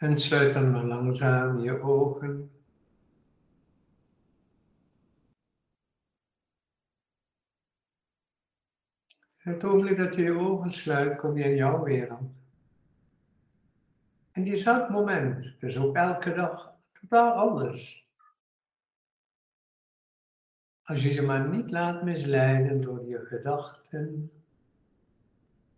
[0.00, 2.50] En sluit dan maar langzaam je ogen.
[9.36, 12.30] Het ogenblik dat je je ogen sluit, kom je in jouw wereld.
[14.30, 18.10] En die is moment, dus ook elke dag, totaal anders.
[20.82, 24.32] Als je je maar niet laat misleiden door je gedachten,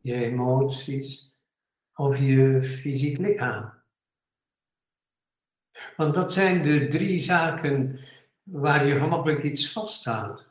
[0.00, 1.36] je emoties
[1.94, 3.81] of je fysiek lichaam.
[5.96, 8.00] Want dat zijn de drie zaken
[8.42, 10.50] waar je gemakkelijk iets vasthoudt.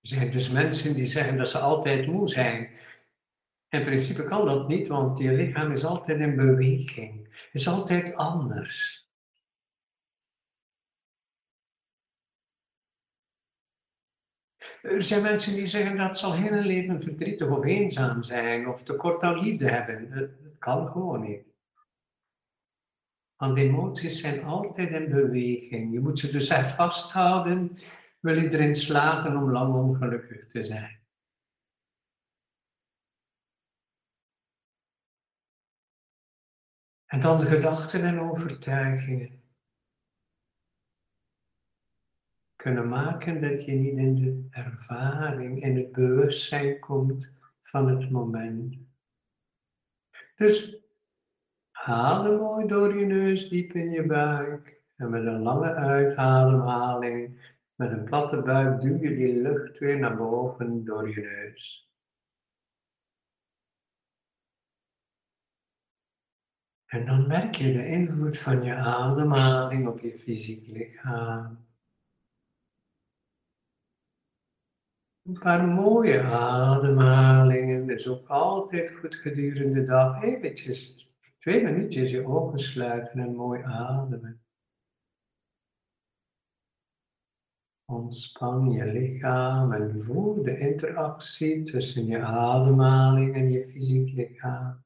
[0.00, 2.70] Er zijn dus mensen die zeggen dat ze altijd moe zijn.
[3.68, 7.38] In principe kan dat niet, want je lichaam is altijd in beweging.
[7.52, 9.07] Is altijd anders.
[14.82, 19.22] Er zijn mensen die zeggen dat zal heel leven verdrietig of eenzaam zijn of tekort
[19.22, 20.10] aan liefde hebben.
[20.10, 21.46] Dat kan gewoon niet.
[23.36, 25.92] Want emoties zijn altijd in beweging.
[25.92, 27.74] Je moet ze dus echt vasthouden,
[28.20, 31.00] wil je erin slagen om lang ongelukkig te zijn.
[37.06, 39.37] En dan de gedachten en overtuigingen.
[42.68, 48.76] Kunnen maken dat je niet in de ervaring, in het bewustzijn komt van het moment.
[50.36, 50.84] Dus
[51.72, 54.82] adem mooi door je neus diep in je buik.
[54.96, 60.16] En met een lange uitademhaling, met een platte buik, duw je die lucht weer naar
[60.16, 61.92] boven door je neus.
[66.86, 71.67] En dan merk je de invloed van je ademhaling op je fysiek lichaam.
[75.28, 80.22] Een paar mooie ademhalingen is ook altijd goed gedurende de dag.
[80.22, 84.40] Eventjes, twee minuutjes je ogen sluiten en mooi ademen.
[87.84, 94.82] Ontspan je lichaam en voel de interactie tussen je ademhaling en je fysiek lichaam.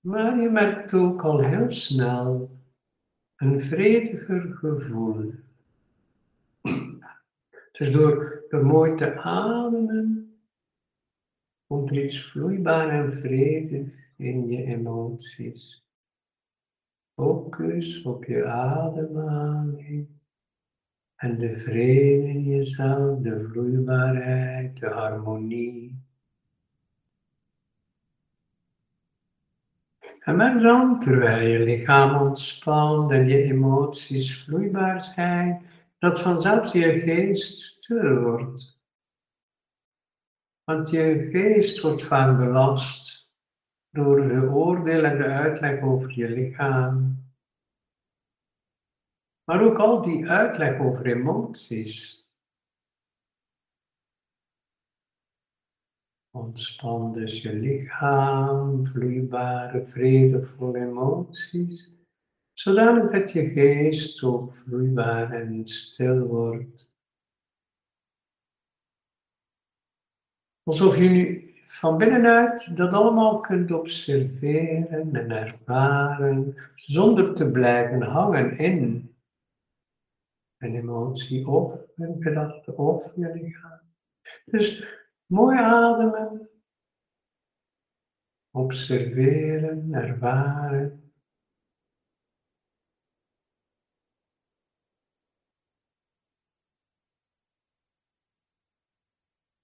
[0.00, 2.58] Maar je merkt ook al heel snel
[3.36, 5.44] een vrediger gevoel.
[7.76, 10.36] Dus door, door mooi te ademen,
[11.66, 15.84] komt er iets vloeibaar en vredig in je emoties.
[17.14, 20.08] Focus op je ademhaling
[21.16, 26.04] en de vrede in jezelf, de vloeibaarheid, de harmonie.
[30.20, 35.66] En met dan, terwijl je lichaam ontspant en je emoties vloeibaar zijn,
[35.98, 38.80] dat vanzelf je geest stil wordt.
[40.64, 43.30] Want je geest wordt vaak belast
[43.90, 47.24] door de oordeel en de uitleg over je lichaam.
[49.44, 52.24] Maar ook al die uitleg over emoties.
[56.30, 61.95] Ontspan dus je lichaam, vloeibare, vredevolle emoties,
[62.58, 66.90] zodanig dat je geest ook vloeibaar en stil wordt.
[70.62, 78.58] Alsof je nu van binnenuit dat allemaal kunt observeren en ervaren, zonder te blijven hangen
[78.58, 79.14] in
[80.58, 83.80] een emotie of een gedachte of je lichaam.
[84.44, 84.96] Dus
[85.26, 86.48] Mooi ademen.
[88.50, 91.05] Observeren, ervaren.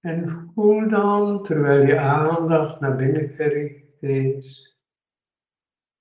[0.03, 4.77] En voel dan, terwijl je aandacht naar binnen gericht is,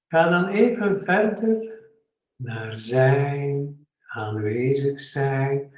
[0.08, 1.80] ga dan even verder
[2.36, 5.72] naar zijn, aanwezig zijn,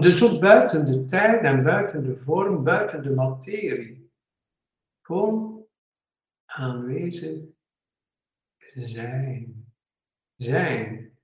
[0.00, 4.10] dus ook buiten de tijd en buiten de vorm, buiten de materie.
[5.00, 5.66] Gewoon
[6.44, 7.44] aanwezig
[8.74, 9.72] zijn.
[10.36, 11.17] Zijn.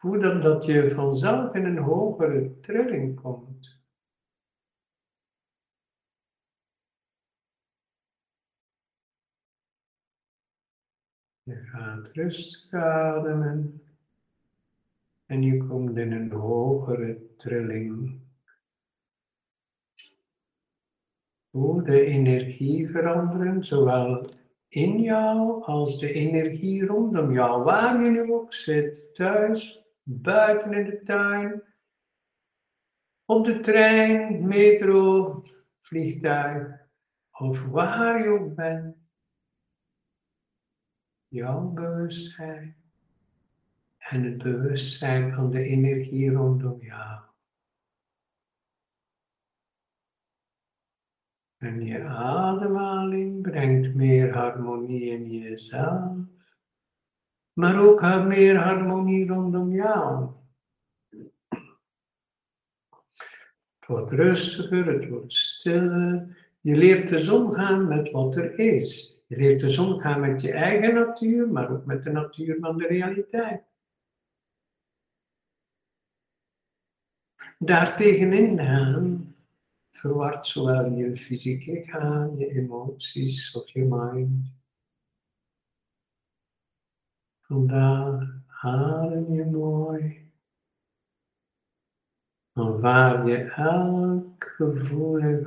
[0.00, 3.78] Voel dan dat je vanzelf in een hogere trilling komt.
[11.42, 13.82] Je gaat rustig ademen
[15.26, 18.20] en je komt in een hogere trilling.
[21.50, 24.30] Hoe de energie veranderen, zowel
[24.68, 30.84] in jou als de energie rondom jou, waar je nu ook zit, thuis, buiten in
[30.84, 31.62] de tuin,
[33.24, 35.42] op de trein, metro,
[35.80, 36.88] vliegtuig,
[37.30, 38.96] of waar je ook bent,
[41.28, 42.78] jouw bewustzijn.
[43.98, 47.20] En het bewustzijn van de energie rondom jou.
[51.56, 56.16] En je ademhaling brengt meer harmonie in jezelf,
[57.52, 60.28] maar ook meer harmonie rondom jou.
[63.78, 66.38] Het wordt rustiger, het wordt stiller.
[66.60, 69.22] Je leert dus omgaan met wat er is.
[69.26, 72.86] Je leert dus omgaan met je eigen natuur, maar ook met de natuur van de
[72.86, 73.62] realiteit.
[77.58, 79.34] Daartegenin gaan
[79.90, 84.59] verward zowel je fysiek lichaam, je emoties of je mind.
[87.50, 90.30] Vandaar adem je mooi.
[92.52, 95.46] Aanvaard je elk gevoel en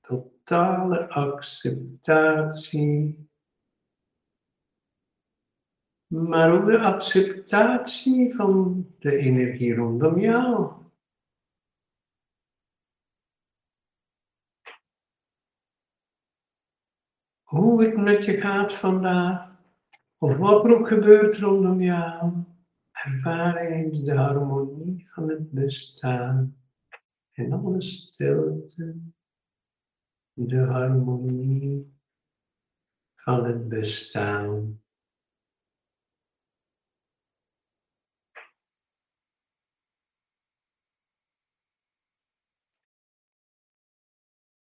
[0.00, 2.46] totale acceptatie.
[6.06, 10.78] Maar ook de acceptatie van de energie rondom jou.
[17.48, 19.47] hoe het met je gaat vandaag,
[20.18, 22.32] of wat er ook gebeurt rondom jou,
[22.92, 26.56] ervaar eens de harmonie van het bestaan
[27.32, 28.96] en alle stilte,
[30.32, 31.96] de harmonie
[33.14, 34.82] van het bestaan.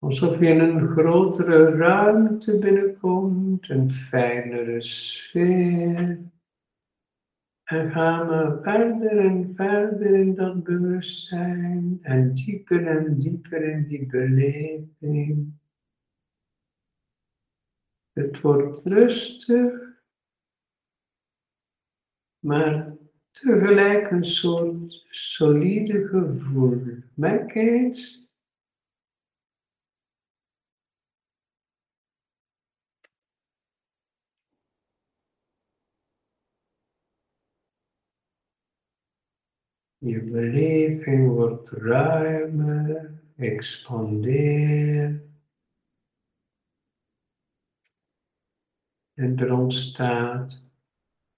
[0.04, 6.18] Alsof je in een grotere ruimte binnenkomt, een fijnere sfeer.
[7.64, 14.06] En ga maar verder en verder in dat bewustzijn en dieper en dieper in die
[14.06, 15.52] beleving.
[18.12, 19.72] Het wordt rustig,
[22.38, 22.96] maar
[23.30, 26.82] tegelijk een soort solide gevoel.
[27.14, 28.23] Merk eens
[40.04, 45.22] Je beleving wordt ruimer, expandeert.
[49.14, 50.62] En er ontstaat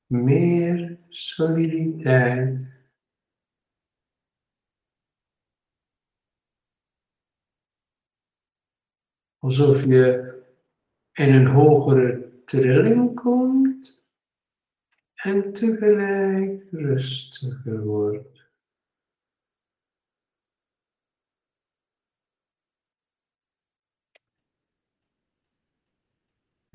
[0.06, 2.66] meer soliditeit.
[9.38, 10.34] Alsof je
[11.12, 14.06] in een hogere trilling komt
[15.14, 18.35] en tegelijk rustiger wordt.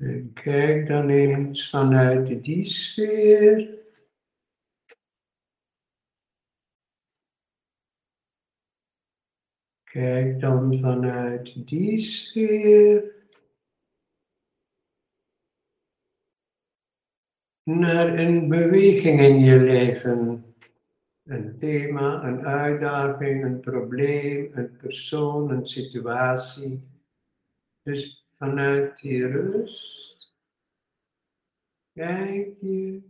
[0.02, 3.80] En kijk dan eens vanuit die sfeer.
[9.82, 13.14] Kijk dan vanuit die sfeer
[17.62, 20.54] naar een beweging in je leven.
[21.22, 26.82] Een thema, een uitdaging, een probleem, een persoon, een situatie.
[27.82, 30.34] Dus vanuit die rust
[31.92, 33.02] kijk je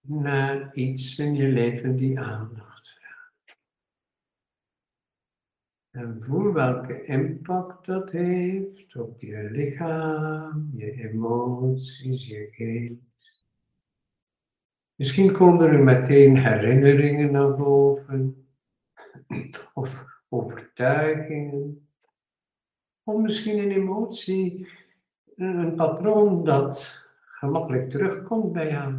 [0.00, 3.58] naar iets in je leven die aandacht vraagt.
[5.90, 13.44] En voel welke impact dat heeft op je lichaam, je emoties, je geest.
[14.94, 18.48] Misschien komen er meteen herinneringen naar boven
[19.74, 21.85] of overtuigingen
[23.06, 24.68] of misschien een emotie,
[25.36, 28.94] een patroon dat gemakkelijk terugkomt bij jou.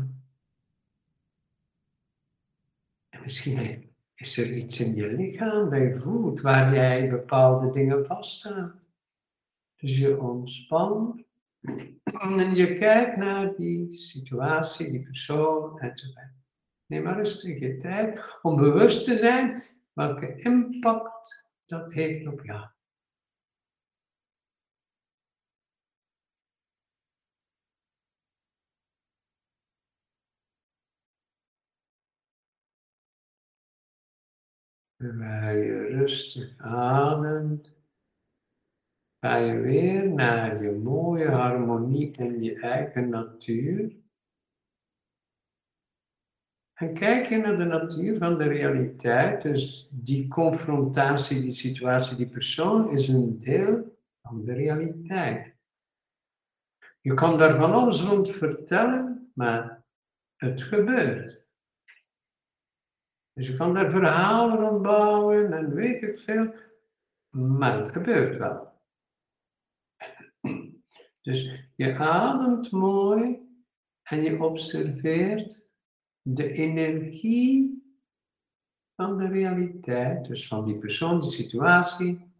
[3.10, 8.06] En misschien is er iets in je lichaam bij je voelt waar jij bepaalde dingen
[8.06, 8.80] vaststaan.
[9.76, 11.24] Dus je ontspant
[12.04, 16.36] en je kijkt naar die situatie, die persoon enzovoort.
[16.86, 19.62] Neem maar rustig je tijd om bewust te zijn
[19.94, 22.68] welke impact dat heeft op jou.
[34.98, 37.74] Terwijl je rustig ademt,
[39.20, 43.96] ga je weer naar je mooie harmonie in je eigen natuur.
[46.74, 52.30] En kijk je naar de natuur van de realiteit, dus die confrontatie, die situatie, die
[52.30, 55.56] persoon is een deel van de realiteit.
[57.02, 59.84] Je kan daar van alles rond vertellen, maar
[60.36, 61.47] het gebeurt.
[63.38, 66.54] Dus je kan daar verhalen rond bouwen en weet ik veel,
[67.30, 68.74] maar het gebeurt wel.
[71.22, 73.38] Dus je ademt mooi
[74.04, 75.70] en je observeert
[76.22, 77.84] de energie
[78.96, 82.32] van de realiteit, dus van die persoon, die situatie.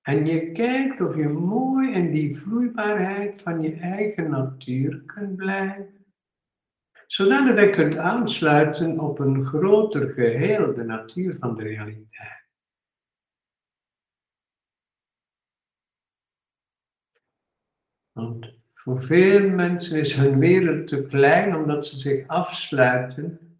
[0.00, 5.97] En je kijkt of je mooi in die vloeibaarheid van je eigen natuur kunt blijven.
[7.08, 12.46] Zodat je kunt aansluiten op een groter geheel, de natuur van de realiteit.
[18.12, 23.58] Want voor veel mensen is hun wereld te klein omdat ze zich afsluiten,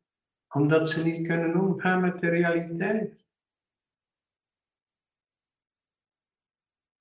[0.48, 3.24] omdat ze niet kunnen omgaan met de realiteit.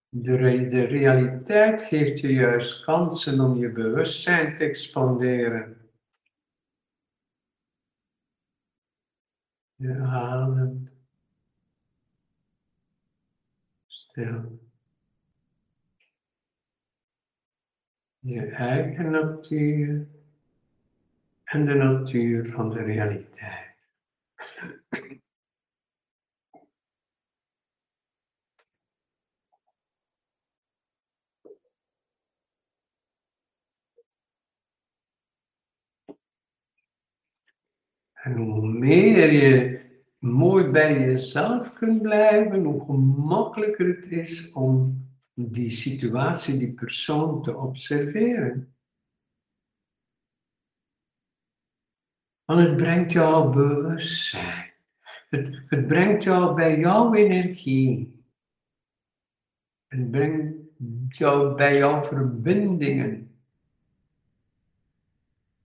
[0.09, 0.37] De,
[0.69, 5.86] de realiteit geeft je juist kansen om je bewustzijn te expanderen.
[9.77, 10.89] Je adem.
[13.87, 14.59] Stil.
[18.27, 20.07] je eigen natuur
[21.43, 23.75] en de natuur van de realiteit.
[38.27, 39.81] En hoe meer je
[40.19, 45.01] mooi bij jezelf kunt blijven, hoe gemakkelijker het is om
[45.33, 48.75] die situatie, die persoon te observeren.
[52.45, 54.73] Want het brengt jou bewustzijn.
[55.29, 58.23] Het, het brengt jou bij jouw energie.
[59.87, 63.36] Het brengt jou bij jouw verbindingen.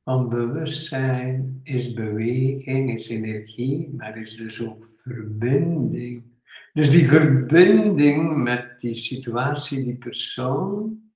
[0.03, 6.25] Want bewustzijn is beweging, is energie, maar is dus ook verbinding.
[6.73, 11.13] Dus die verbinding met die situatie, die persoon,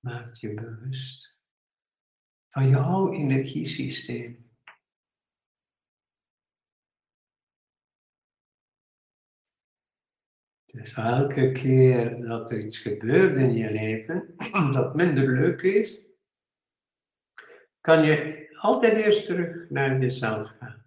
[0.00, 1.38] maakt je bewust
[2.50, 4.42] van jouw energiesysteem.
[10.66, 14.34] Dus elke keer dat er iets gebeurt in je leven
[14.72, 16.13] dat minder leuk is,
[17.84, 20.84] kan je altijd eerst terug naar jezelf gaan.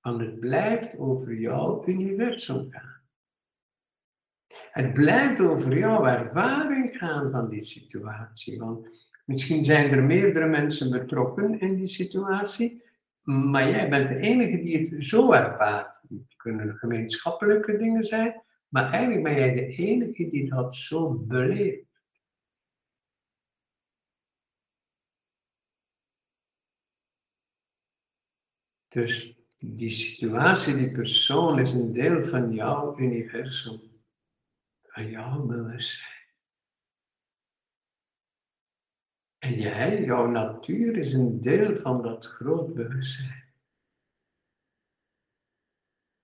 [0.00, 3.00] Want het blijft over jouw universum gaan.
[4.70, 8.58] Het blijft over jouw ervaring gaan van die situatie.
[8.58, 8.88] Want
[9.24, 12.82] misschien zijn er meerdere mensen betrokken in die situatie,
[13.22, 16.00] maar jij bent de enige die het zo ervaart.
[16.08, 21.89] Het kunnen gemeenschappelijke dingen zijn, maar eigenlijk ben jij de enige die dat zo beleeft.
[28.90, 33.80] Dus die situatie, die persoon is een deel van jouw universum,
[34.82, 36.18] van jouw bewustzijn.
[39.38, 43.44] En jij, jouw natuur, is een deel van dat groot bewustzijn.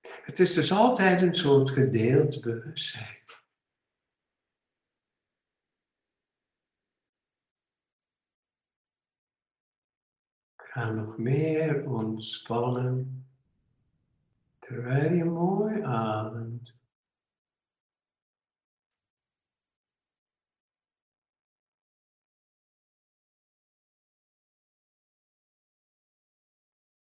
[0.00, 3.15] Het is dus altijd een soort gedeeld bewustzijn.
[10.76, 13.26] Ga nog meer ontspannen.
[14.58, 16.74] Terwijl je mooi ademt.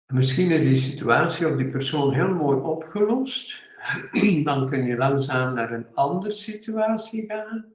[0.07, 3.64] Misschien is die situatie of die persoon heel mooi opgelost.
[4.45, 7.73] Dan kun je langzaam naar een andere situatie gaan.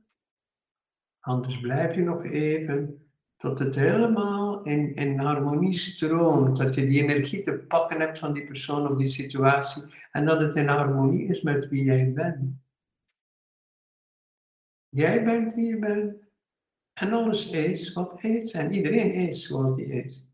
[1.20, 3.07] Anders blijf je nog even
[3.38, 6.58] tot het helemaal in, in harmonie stroomt.
[6.58, 9.84] Dat je die energie te pakken hebt van die persoon of die situatie.
[10.12, 12.56] En dat het in harmonie is met wie jij bent.
[14.90, 16.16] Jij bent wie je bent.
[16.94, 18.54] En alles is wat is.
[18.54, 20.26] En iedereen is zoals hij is.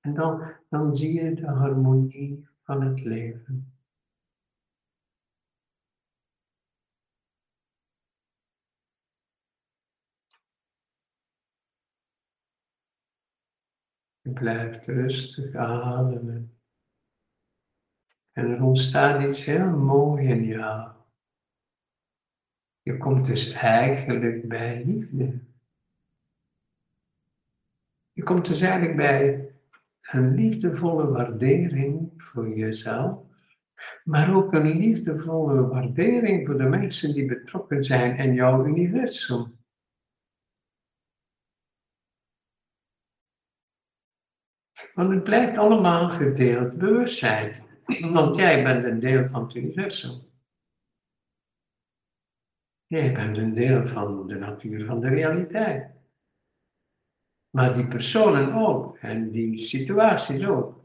[0.00, 3.69] En dan, dan zie je de harmonie van het leven.
[14.20, 16.58] Je blijft rustig ademen.
[18.32, 20.92] En er ontstaat iets heel moois in jou.
[22.82, 25.40] Je komt dus eigenlijk bij liefde.
[28.12, 29.54] Je komt dus eigenlijk bij
[30.00, 33.18] een liefdevolle waardering voor jezelf,
[34.04, 39.59] maar ook een liefdevolle waardering voor de mensen die betrokken zijn in jouw universum.
[45.00, 47.54] Want het blijft allemaal gedeeld bewustzijn,
[48.12, 50.20] want jij bent een deel van het universum.
[52.86, 55.90] Jij bent een deel van de natuur van de realiteit.
[57.50, 60.84] Maar die personen ook en die situaties ook.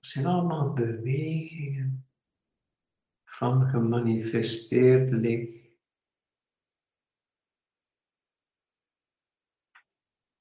[0.00, 2.06] Het zijn allemaal bewegingen
[3.24, 5.65] van gemanifesteerd licht.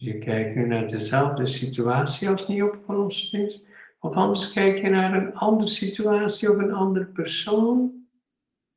[0.06, 3.64] Je kijkt nu naar dezelfde situatie als die opgelost is.
[4.00, 8.08] Of anders kijk je naar een andere situatie of een andere persoon.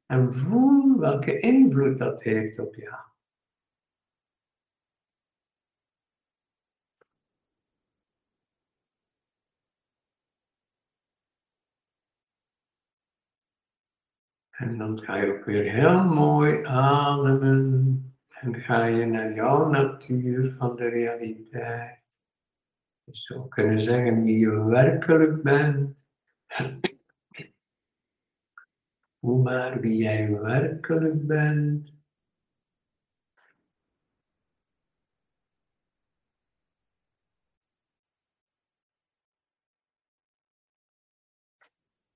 [0.06, 2.96] En voel welke invloed dat heeft op jou.
[14.50, 18.17] En dan ga je ook weer heel mooi ademen.
[18.40, 22.02] En ga je naar jouw natuur van de realiteit.
[23.04, 26.06] Je zou kunnen zeggen wie je werkelijk bent.
[29.18, 31.92] Hoe maar wie jij werkelijk bent.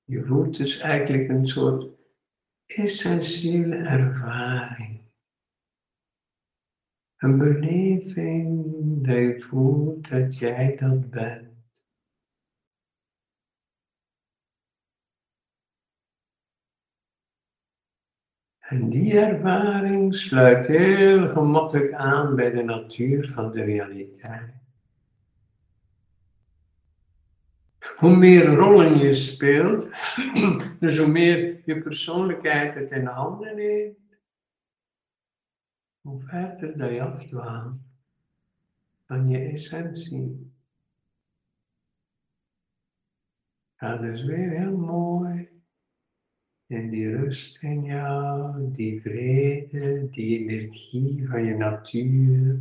[0.05, 1.87] Je voelt dus eigenlijk een soort
[2.67, 5.02] essentiële ervaring.
[7.23, 8.65] Een beleving
[9.07, 11.49] dat je voelt dat jij dat bent.
[18.59, 24.55] En die ervaring sluit heel gemakkelijk aan bij de natuur van de realiteit.
[27.97, 29.89] Hoe meer rollen je speelt,
[30.81, 34.02] dus hoe meer je persoonlijkheid het in handen neemt,
[36.03, 37.81] hoe verder je afdwaalt
[39.07, 40.51] van je essentie.
[43.75, 45.49] Ga dus weer heel mooi
[46.67, 52.61] in die rust in jou, die vrede, die energie van je natuur.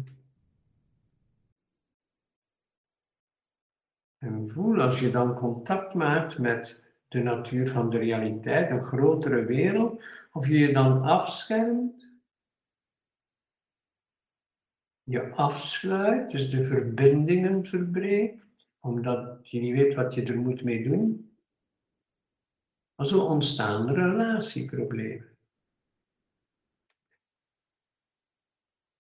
[4.17, 9.45] En voel als je dan contact maakt met de natuur van de realiteit, een grotere
[9.45, 12.11] wereld, of je je dan afschermt,
[15.12, 18.45] je afsluit, dus de verbindingen verbreekt,
[18.80, 21.32] omdat je niet weet wat je er moet mee doen.
[22.97, 25.32] Zo ontstaan relatieproblemen.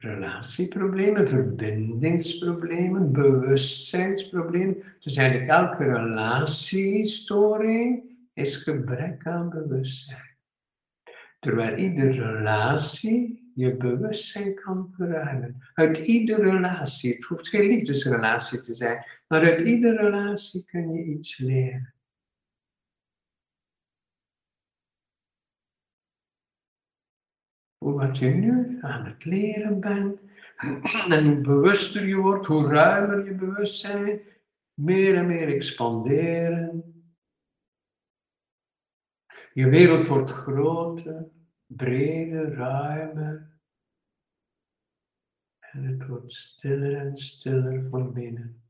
[0.01, 4.83] relatieproblemen, verbindingsproblemen, bewustzijnsproblemen.
[4.99, 10.30] Dus eigenlijk elke relatiestoring is gebrek aan bewustzijn.
[11.41, 15.61] Terwijl iedere relatie je bewustzijn kan verruimen.
[15.73, 21.03] Uit iedere relatie, het hoeft geen liefdesrelatie te zijn, maar uit iedere relatie kun je
[21.03, 21.93] iets leren.
[27.77, 30.19] Hoe wat je nu aan het leren bent.
[31.09, 34.21] En hoe bewuster je wordt, hoe ruimer je bewustzijn,
[34.73, 36.90] meer en meer expanderen.
[39.53, 41.27] Je wereld wordt groter,
[41.65, 43.49] breder, ruimer.
[45.59, 48.61] En het wordt stiller en stiller van binnen.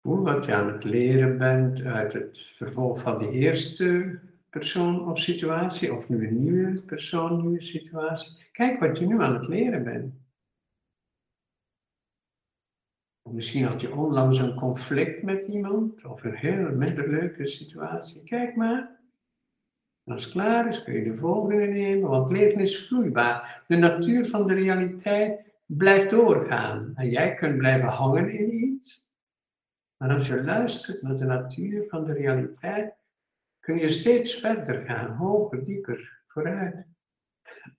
[0.00, 4.18] Hoe wat je aan het leren bent uit het vervolg van die eerste
[4.50, 8.46] persoon of situatie, of nu een nieuwe persoon, nieuwe situatie.
[8.52, 10.14] Kijk wat je nu aan het leren bent.
[13.32, 18.22] Misschien had je onlangs een conflict met iemand, of een heel minder leuke situatie.
[18.22, 19.00] Kijk maar.
[20.04, 23.64] als het klaar is, kun je de volgende nemen, want leven is vloeibaar.
[23.66, 26.92] De natuur van de realiteit blijft doorgaan.
[26.94, 29.10] En jij kunt blijven hangen in iets.
[29.96, 32.94] Maar als je luistert naar de natuur van de realiteit,
[33.60, 36.86] kun je steeds verder gaan, hoger, dieper, vooruit.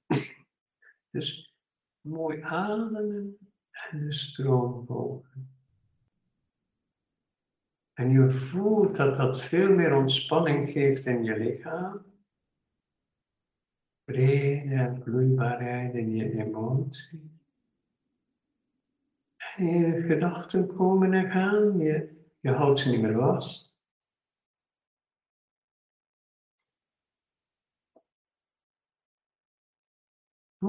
[1.11, 1.55] Dus
[2.01, 3.37] mooi ademen
[3.93, 5.51] en de stroom volgen.
[7.93, 12.05] En je voelt dat dat veel meer ontspanning geeft in je lichaam.
[14.05, 17.31] Vrede en vloeibaarheid in je emotie.
[19.57, 23.72] Je gedachten komen en gaan, je, je houdt ze niet meer vast.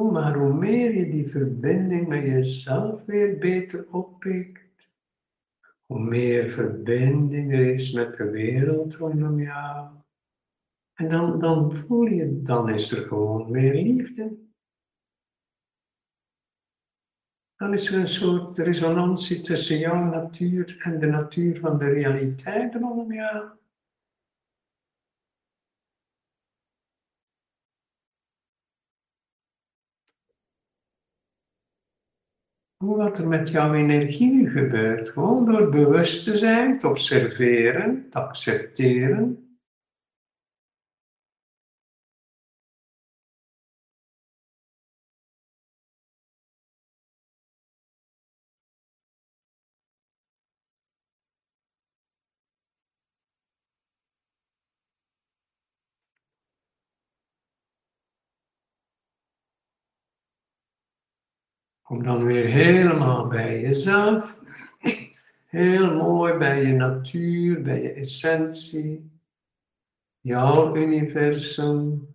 [0.02, 4.90] Maar hoe meer je die verbinding met jezelf weer beter oppikt,
[5.86, 9.88] hoe meer verbinding er is met de wereld rondom jou.
[10.94, 14.36] En dan, dan voel je, dan is er gewoon meer liefde.
[17.56, 22.74] Dan is er een soort resonantie tussen jouw natuur en de natuur van de realiteit
[22.74, 23.44] rondom jou.
[32.84, 35.08] Wat er met jouw energie gebeurt.
[35.08, 39.43] Gewoon door bewust te zijn, te observeren, te accepteren.
[61.84, 64.36] Kom dan weer helemaal bij jezelf.
[65.46, 69.10] Heel mooi bij je natuur, bij je essentie.
[70.20, 72.08] Jouw universum.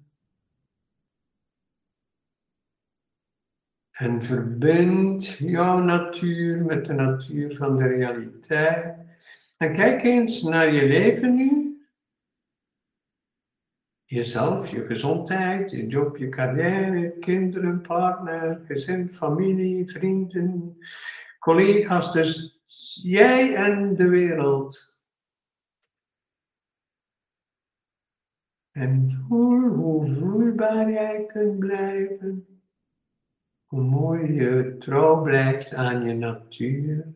[3.91, 8.95] En verbind jouw natuur met de natuur van de realiteit.
[9.57, 11.58] En kijk eens naar je leven nu
[14.09, 20.77] jezelf, je gezondheid, je job, je carrière, kinderen, partner, gezin, familie, vrienden,
[21.39, 22.13] collega's.
[22.13, 22.59] Dus
[23.03, 25.01] jij en de wereld.
[28.71, 32.61] En voel hoe voelbaar jij kunt blijven.
[33.65, 37.13] Hoe mooi je trouw blijft aan je natuur.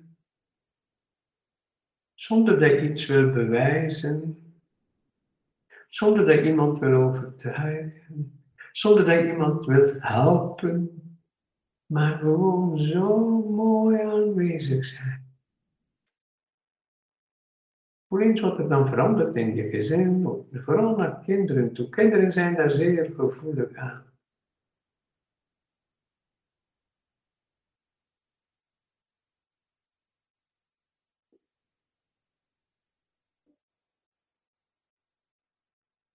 [2.13, 4.42] Zonder dat je iets wil bewijzen
[5.93, 11.01] zonder dat iemand wil overtuigen, zonder dat iemand wil helpen,
[11.85, 15.37] maar gewoon zo mooi aanwezig zijn.
[18.07, 21.89] Hoe eens wat er dan verandert in je gezin, vooral naar kinderen toe.
[21.89, 24.12] Kinderen zijn daar zeer gevoelig aan.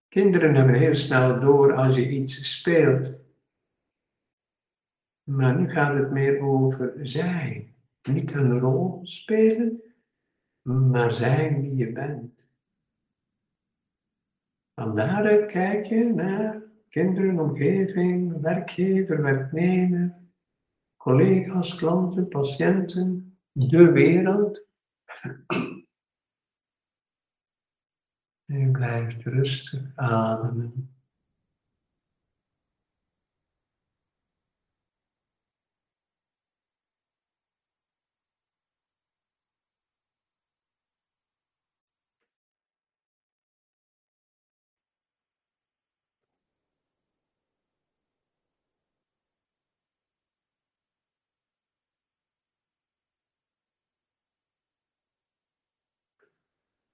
[0.09, 3.13] Kinderen hebben heel snel door als je iets speelt.
[5.23, 7.75] Maar nu gaat het meer over zijn.
[8.03, 9.83] Niet een rol spelen,
[10.63, 12.47] maar zijn wie je bent.
[14.75, 20.15] Van daaruit kijk je naar kinderen, omgeving, werkgever, werknemer,
[20.97, 24.67] collega's, klanten, patiënten, de wereld.
[28.49, 30.91] En je blijft rustig ademen.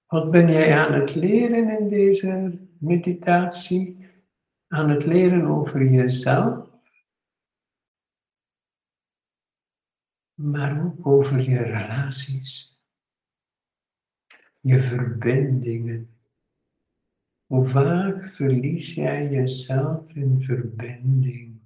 [0.05, 4.03] Wat ben jij aan het leren in deze meditatie?
[4.67, 6.69] Aan het leren over jezelf,
[10.33, 12.79] maar ook over je relaties,
[14.59, 16.09] je verbindingen.
[17.45, 21.59] Hoe vaak verlies jij jezelf in verbinding?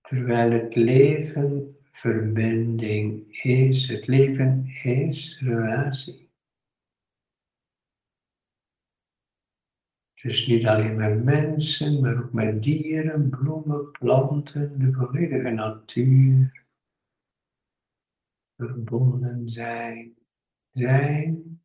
[0.00, 3.88] Terwijl het leven verbinding is.
[3.88, 6.30] Het leven is relatie.
[10.22, 16.60] Dus niet alleen met mensen, maar ook met dieren, bloemen, planten, de volledige natuur.
[18.56, 20.14] Verbonden zijn,
[20.70, 21.60] zijn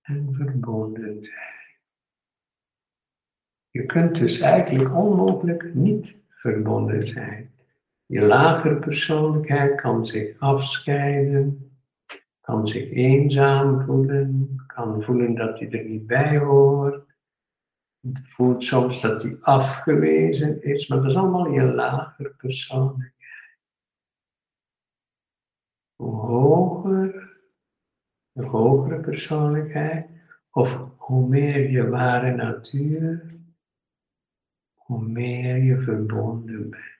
[0.00, 1.62] en verbonden zijn.
[3.70, 7.51] Je kunt dus eigenlijk onmogelijk niet verbonden zijn.
[8.12, 11.72] Je lagere persoonlijkheid kan zich afscheiden,
[12.40, 17.04] kan zich eenzaam voelen, kan voelen dat hij er niet bij hoort,
[18.22, 23.58] voelt soms dat hij afgewezen is, maar dat is allemaal je lagere persoonlijkheid.
[25.94, 27.30] Hoe hoger,
[28.32, 30.06] de hogere persoonlijkheid,
[30.50, 33.34] of hoe meer je ware natuur,
[34.74, 36.91] hoe meer je verbonden bent.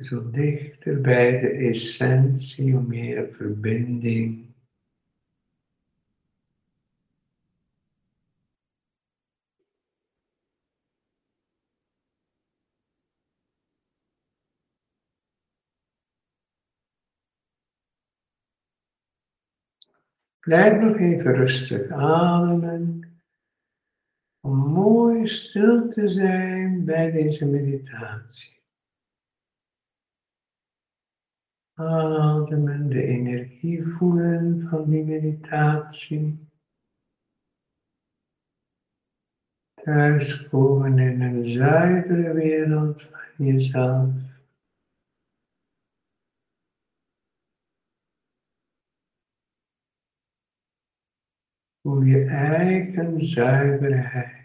[0.00, 4.46] Zo dichter bij de essentie, hoe meer verbinding.
[20.40, 23.00] Blijf nog even rustig ademen.
[24.40, 28.55] Om mooi stil te zijn bij deze meditatie.
[31.78, 36.48] Ademen, de energie voelen van die meditatie.
[39.74, 44.14] Thuiskomen in een zuivere wereld van jezelf.
[51.82, 54.35] Voel je eigen zuiverheid.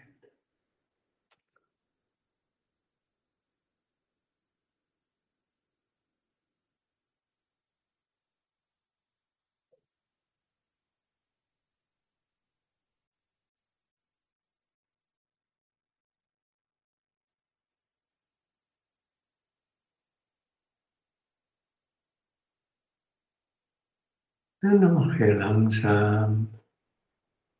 [24.62, 26.50] En dan mag je langzaam,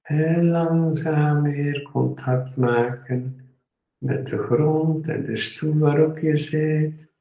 [0.01, 3.51] heel langzaam weer contact maken
[3.99, 7.13] met de grond en de stoel waarop je zit.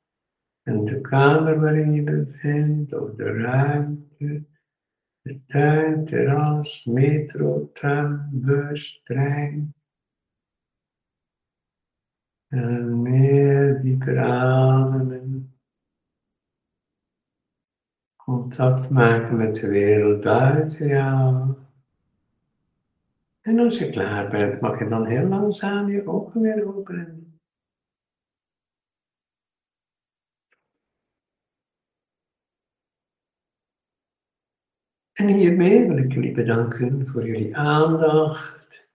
[0.63, 4.45] En de kamer waarin je bevindt, of de ruimte,
[5.21, 9.73] de tuin, terras, metro, tram, bus, trein.
[12.47, 15.50] En meer dieper ademen
[18.31, 21.53] contact maken met de wereld buiten jou.
[23.41, 27.39] En als je klaar bent, mag je dan heel langzaam je ogen weer openen.
[35.11, 38.89] En hiermee wil ik jullie bedanken voor jullie aandacht.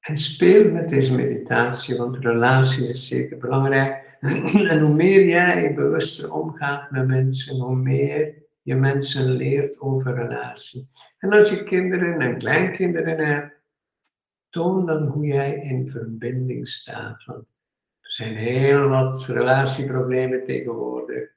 [0.00, 4.01] En speel met deze meditatie, want relatie is zeker belangrijk.
[4.72, 10.88] En hoe meer jij bewuster omgaat met mensen, hoe meer je mensen leert over relatie.
[11.18, 13.60] En als je kinderen en kleinkinderen hebt,
[14.48, 17.24] toon dan hoe jij in verbinding staat.
[17.24, 17.46] Want
[18.00, 21.30] er zijn heel wat relatieproblemen tegenwoordig,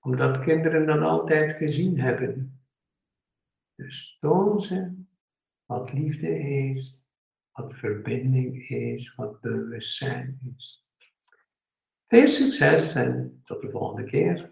[0.00, 2.60] omdat kinderen dat altijd gezien hebben.
[3.74, 4.94] Dus toon ze
[5.64, 7.04] wat liefde is,
[7.52, 10.85] wat verbinding is, wat bewustzijn is.
[12.08, 14.50] Veel succes en tot de volgende keer.